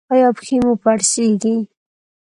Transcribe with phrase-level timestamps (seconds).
[0.13, 1.55] ایا پښې مو پړسیږي؟